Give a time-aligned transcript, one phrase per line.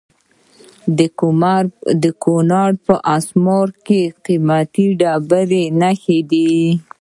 [2.03, 6.51] د کونړ په اسمار کې د قیمتي ډبرو نښې دي.